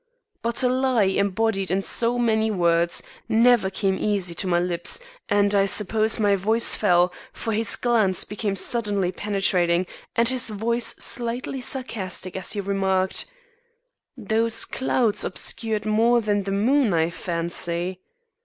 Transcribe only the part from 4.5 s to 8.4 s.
lips, and I suppose my voice fell, for his glance